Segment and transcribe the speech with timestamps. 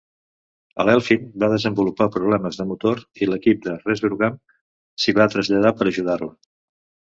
[0.83, 4.41] El "Elphin" va desenvolupar problemes de motor i l'equip de "Resurgam"
[5.05, 6.35] s'hi va traslladar per ajudar-la.